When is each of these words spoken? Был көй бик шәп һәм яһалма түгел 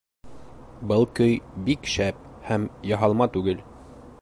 Был 0.91 1.03
көй 1.19 1.35
бик 1.67 1.91
шәп 1.97 2.25
һәм 2.49 2.67
яһалма 2.93 3.29
түгел 3.37 3.63